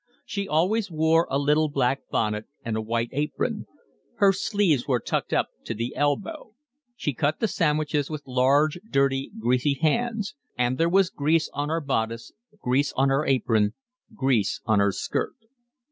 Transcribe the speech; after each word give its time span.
She 0.25 0.47
always 0.47 0.89
wore 0.89 1.27
a 1.29 1.37
little 1.37 1.69
black 1.69 2.09
bonnet 2.09 2.47
and 2.65 2.75
a 2.75 2.81
white 2.81 3.09
apron; 3.11 3.67
her 4.15 4.33
sleeves 4.33 4.87
were 4.87 4.99
tucked 4.99 5.31
up 5.31 5.49
to 5.65 5.75
the 5.75 5.95
elbow; 5.95 6.55
she 6.95 7.13
cut 7.13 7.39
the 7.39 7.47
sandwiches 7.47 8.09
with 8.09 8.23
large, 8.25 8.79
dirty, 8.89 9.29
greasy 9.39 9.75
hands; 9.79 10.33
and 10.57 10.79
there 10.79 10.89
was 10.89 11.11
grease 11.11 11.51
on 11.53 11.69
her 11.69 11.81
bodice, 11.81 12.31
grease 12.63 12.91
on 12.93 13.09
her 13.09 13.27
apron, 13.27 13.75
grease 14.15 14.59
on 14.65 14.79
her 14.79 14.91
skirt. 14.91 15.35